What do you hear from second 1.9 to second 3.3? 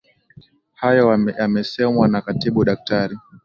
na Katibu Daktari